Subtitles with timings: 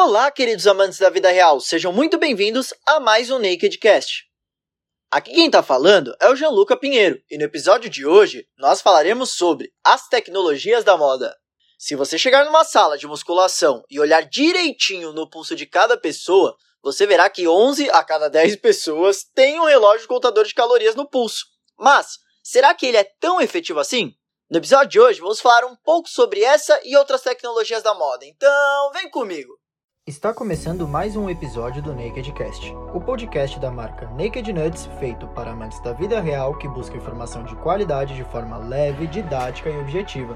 [0.00, 4.26] Olá, queridos amantes da vida real, sejam muito bem-vindos a mais um Nakedcast.
[5.10, 9.32] Aqui quem está falando é o Gianluca Pinheiro, e no episódio de hoje nós falaremos
[9.32, 11.36] sobre as tecnologias da moda.
[11.76, 16.56] Se você chegar numa sala de musculação e olhar direitinho no pulso de cada pessoa,
[16.80, 21.10] você verá que 11 a cada 10 pessoas têm um relógio contador de calorias no
[21.10, 21.44] pulso.
[21.76, 24.14] Mas, será que ele é tão efetivo assim?
[24.48, 28.24] No episódio de hoje, vamos falar um pouco sobre essa e outras tecnologias da moda.
[28.24, 29.58] Então, vem comigo!
[30.08, 35.50] Está começando mais um episódio do Nakedcast, o podcast da marca Naked Nuts, feito para
[35.50, 40.34] amantes da vida real que buscam informação de qualidade de forma leve, didática e objetiva.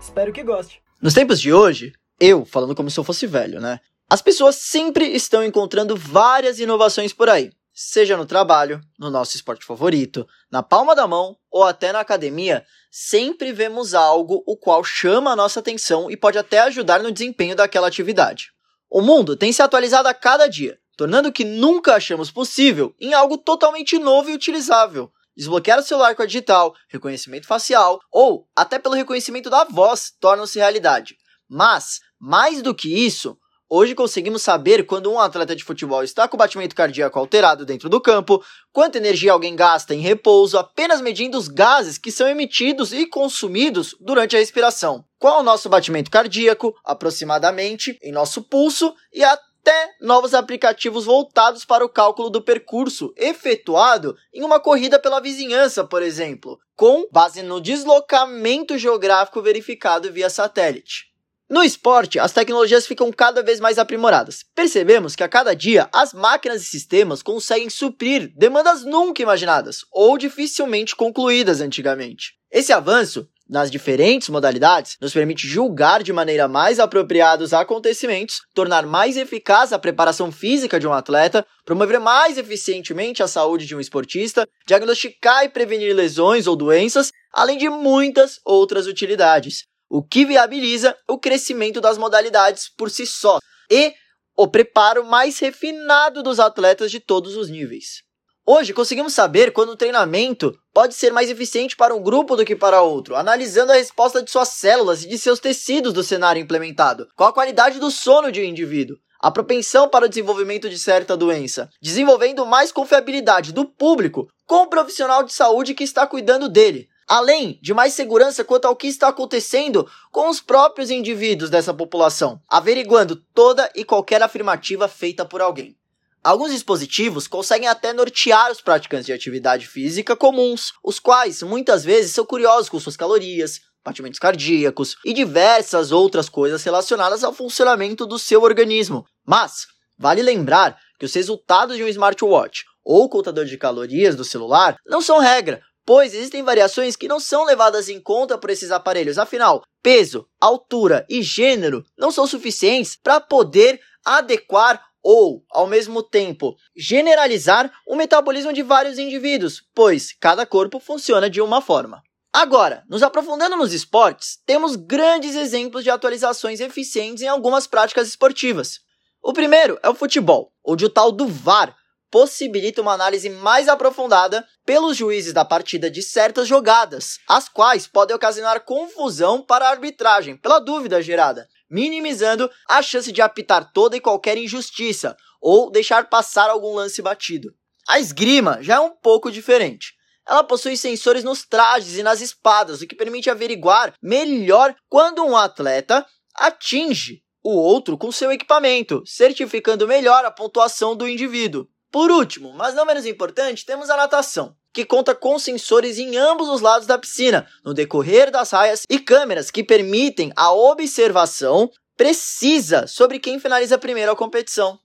[0.00, 0.80] Espero que goste.
[1.02, 3.80] Nos tempos de hoje, eu, falando como se eu fosse velho, né?
[4.08, 9.66] As pessoas sempre estão encontrando várias inovações por aí, seja no trabalho, no nosso esporte
[9.66, 15.32] favorito, na palma da mão ou até na academia, sempre vemos algo o qual chama
[15.32, 18.56] a nossa atenção e pode até ajudar no desempenho daquela atividade.
[18.90, 23.12] O mundo tem se atualizado a cada dia, tornando o que nunca achamos possível em
[23.12, 25.12] algo totalmente novo e utilizável.
[25.36, 30.58] Desbloquear o celular com a digital, reconhecimento facial ou até pelo reconhecimento da voz tornam-se
[30.58, 31.16] realidade.
[31.48, 33.38] Mas, mais do que isso,
[33.70, 37.90] Hoje conseguimos saber quando um atleta de futebol está com o batimento cardíaco alterado dentro
[37.90, 42.94] do campo, quanta energia alguém gasta em repouso, apenas medindo os gases que são emitidos
[42.94, 45.04] e consumidos durante a respiração.
[45.18, 51.84] Qual o nosso batimento cardíaco, aproximadamente, em nosso pulso e até novos aplicativos voltados para
[51.84, 57.60] o cálculo do percurso efetuado em uma corrida pela vizinhança, por exemplo, com base no
[57.60, 61.07] deslocamento geográfico verificado via satélite.
[61.50, 64.44] No esporte, as tecnologias ficam cada vez mais aprimoradas.
[64.54, 70.18] Percebemos que a cada dia as máquinas e sistemas conseguem suprir demandas nunca imaginadas ou
[70.18, 72.34] dificilmente concluídas antigamente.
[72.52, 78.84] Esse avanço nas diferentes modalidades nos permite julgar de maneira mais apropriada os acontecimentos, tornar
[78.84, 83.80] mais eficaz a preparação física de um atleta, promover mais eficientemente a saúde de um
[83.80, 90.96] esportista, diagnosticar e prevenir lesões ou doenças, além de muitas outras utilidades o que viabiliza
[91.08, 93.38] o crescimento das modalidades por si só
[93.70, 93.94] e
[94.36, 98.02] o preparo mais refinado dos atletas de todos os níveis.
[98.46, 102.56] Hoje conseguimos saber quando o treinamento pode ser mais eficiente para um grupo do que
[102.56, 107.08] para outro, analisando a resposta de suas células e de seus tecidos do cenário implementado,
[107.14, 111.16] qual a qualidade do sono de um indivíduo, a propensão para o desenvolvimento de certa
[111.16, 116.88] doença, desenvolvendo mais confiabilidade do público com o profissional de saúde que está cuidando dele,
[117.08, 122.40] além de mais segurança quanto ao que está acontecendo com os próprios indivíduos dessa população,
[122.48, 125.76] averiguando toda e qualquer afirmativa feita por alguém.
[126.22, 132.12] Alguns dispositivos conseguem até nortear os praticantes de atividade física comuns, os quais muitas vezes
[132.12, 138.18] são curiosos com suas calorias, batimentos cardíacos e diversas outras coisas relacionadas ao funcionamento do
[138.18, 139.06] seu organismo.
[139.24, 144.76] Mas vale lembrar que os resultados de um smartwatch ou contador de calorias do celular
[144.86, 149.16] não são regra, pois existem variações que não são levadas em conta por esses aparelhos.
[149.16, 156.54] Afinal, peso, altura e gênero não são suficientes para poder adequar ou, ao mesmo tempo,
[156.76, 162.02] generalizar o metabolismo de vários indivíduos, pois cada corpo funciona de uma forma.
[162.30, 168.80] Agora, nos aprofundando nos esportes, temos grandes exemplos de atualizações eficientes em algumas práticas esportivas.
[169.22, 171.74] O primeiro é o futebol, onde o tal do VAR
[172.10, 178.16] possibilita uma análise mais aprofundada pelos juízes da partida de certas jogadas, as quais podem
[178.16, 184.00] ocasionar confusão para a arbitragem pela dúvida gerada, minimizando a chance de apitar toda e
[184.00, 187.54] qualquer injustiça ou deixar passar algum lance batido.
[187.88, 189.94] A esgrima já é um pouco diferente.
[190.26, 195.34] Ela possui sensores nos trajes e nas espadas, o que permite averiguar melhor quando um
[195.34, 196.04] atleta
[196.34, 201.66] atinge o outro com seu equipamento, certificando melhor a pontuação do indivíduo.
[201.90, 206.48] Por último, mas não menos importante, temos a natação, que conta com sensores em ambos
[206.48, 212.86] os lados da piscina, no decorrer das raias e câmeras que permitem a observação precisa
[212.86, 214.78] sobre quem finaliza primeiro a competição.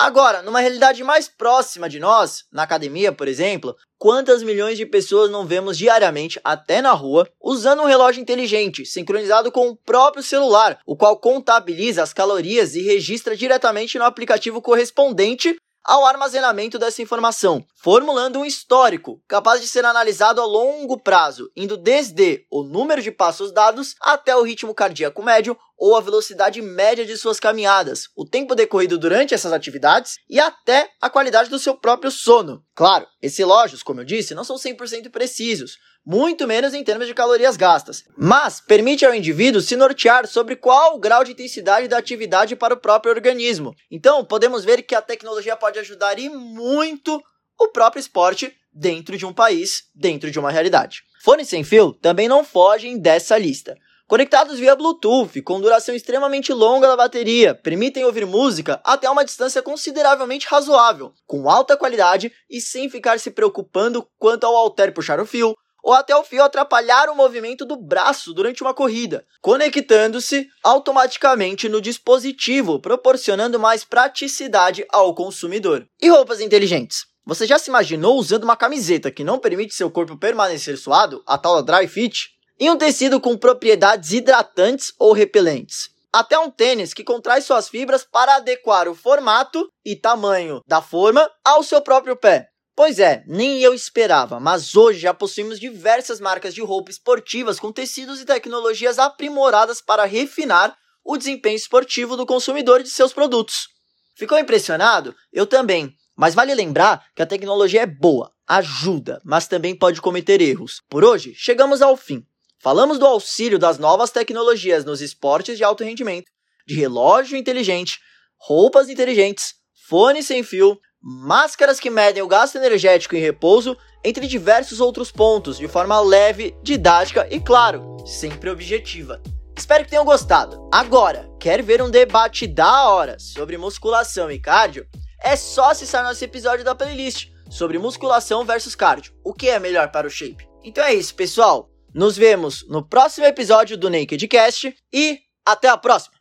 [0.00, 5.28] Agora, numa realidade mais próxima de nós, na academia, por exemplo, quantas milhões de pessoas
[5.28, 10.78] não vemos diariamente, até na rua, usando um relógio inteligente, sincronizado com o próprio celular,
[10.86, 15.56] o qual contabiliza as calorias e registra diretamente no aplicativo correspondente
[15.88, 21.78] ao armazenamento dessa informação, formulando um histórico capaz de ser analisado a longo prazo, indo
[21.78, 27.06] desde o número de passos dados até o ritmo cardíaco médio ou a velocidade média
[27.06, 31.76] de suas caminhadas, o tempo decorrido durante essas atividades e até a qualidade do seu
[31.76, 32.64] próprio sono.
[32.74, 37.14] Claro, esses relógios, como eu disse, não são 100% precisos, muito menos em termos de
[37.14, 41.98] calorias gastas, mas permite ao indivíduo se nortear sobre qual o grau de intensidade da
[41.98, 43.74] atividade para o próprio organismo.
[43.90, 47.22] Então, podemos ver que a tecnologia pode ajudar e muito
[47.60, 51.02] o próprio esporte dentro de um país, dentro de uma realidade.
[51.22, 53.76] Fones sem fio também não fogem dessa lista.
[54.08, 59.60] Conectados via Bluetooth, com duração extremamente longa da bateria, permitem ouvir música até uma distância
[59.60, 65.26] consideravelmente razoável, com alta qualidade e sem ficar se preocupando quanto ao alter puxar o
[65.26, 71.68] fio, ou até o fio atrapalhar o movimento do braço durante uma corrida, conectando-se automaticamente
[71.68, 75.86] no dispositivo, proporcionando mais praticidade ao consumidor.
[76.00, 77.04] E roupas inteligentes?
[77.26, 81.36] Você já se imaginou usando uma camiseta que não permite seu corpo permanecer suado, a
[81.36, 82.37] tal da dry fit?
[82.60, 85.90] E um tecido com propriedades hidratantes ou repelentes?
[86.12, 91.30] Até um tênis que contrai suas fibras para adequar o formato e tamanho da forma
[91.44, 92.48] ao seu próprio pé.
[92.74, 97.70] Pois é, nem eu esperava, mas hoje já possuímos diversas marcas de roupa esportivas com
[97.70, 103.68] tecidos e tecnologias aprimoradas para refinar o desempenho esportivo do consumidor de seus produtos.
[104.16, 105.14] Ficou impressionado?
[105.32, 105.94] Eu também.
[106.16, 110.82] Mas vale lembrar que a tecnologia é boa, ajuda, mas também pode cometer erros.
[110.88, 112.26] Por hoje, chegamos ao fim.
[112.60, 116.26] Falamos do auxílio das novas tecnologias nos esportes de alto rendimento,
[116.66, 118.00] de relógio inteligente,
[118.36, 119.54] roupas inteligentes,
[119.88, 125.56] fones sem fio, máscaras que medem o gasto energético em repouso, entre diversos outros pontos,
[125.56, 129.22] de forma leve, didática e, claro, sempre objetiva.
[129.56, 130.68] Espero que tenham gostado.
[130.72, 134.84] Agora, quer ver um debate da hora sobre musculação e cardio?
[135.22, 139.12] É só acessar nosso episódio da playlist sobre musculação versus cardio.
[139.24, 140.48] O que é melhor para o shape?
[140.64, 141.68] Então é isso, pessoal.
[141.94, 146.14] Nos vemos no próximo episódio do Naked Cast e até a próxima!